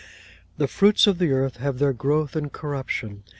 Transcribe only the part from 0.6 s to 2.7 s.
fruits of the earth have their growth in